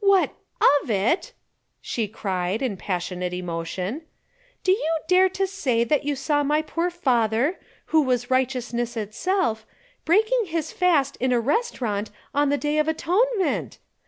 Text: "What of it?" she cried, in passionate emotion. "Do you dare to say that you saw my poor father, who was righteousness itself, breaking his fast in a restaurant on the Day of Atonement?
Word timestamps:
"What 0.00 0.34
of 0.82 0.90
it?" 0.90 1.32
she 1.80 2.08
cried, 2.08 2.60
in 2.60 2.76
passionate 2.76 3.32
emotion. 3.32 4.02
"Do 4.64 4.72
you 4.72 4.94
dare 5.06 5.28
to 5.28 5.46
say 5.46 5.84
that 5.84 6.02
you 6.02 6.16
saw 6.16 6.42
my 6.42 6.60
poor 6.60 6.90
father, 6.90 7.60
who 7.94 8.02
was 8.02 8.28
righteousness 8.28 8.96
itself, 8.96 9.64
breaking 10.04 10.46
his 10.46 10.72
fast 10.72 11.14
in 11.20 11.30
a 11.32 11.38
restaurant 11.38 12.10
on 12.34 12.48
the 12.48 12.58
Day 12.58 12.78
of 12.78 12.88
Atonement? 12.88 13.78